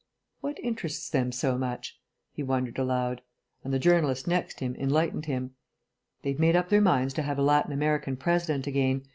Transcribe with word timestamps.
"What 0.39 0.57
interests 0.57 1.11
them 1.11 1.31
so 1.31 1.59
much?" 1.59 1.99
he 2.31 2.41
wondered 2.41 2.79
aloud, 2.79 3.21
and 3.63 3.71
the 3.71 3.77
journalist 3.77 4.25
next 4.27 4.59
him 4.59 4.75
enlightened 4.79 5.27
him. 5.27 5.51
"They've 6.23 6.39
made 6.39 6.55
up 6.55 6.69
their 6.69 6.81
minds 6.81 7.13
to 7.13 7.21
have 7.21 7.37
a 7.37 7.43
Latin 7.43 7.71
American 7.71 8.17
President 8.17 8.65
again. 8.65 9.03